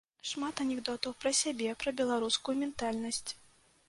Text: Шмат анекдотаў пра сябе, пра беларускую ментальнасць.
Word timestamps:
Шмат 0.27 0.61
анекдотаў 0.63 1.13
пра 1.23 1.31
сябе, 1.41 1.67
пра 1.83 1.93
беларускую 1.99 2.55
ментальнасць. 2.63 3.29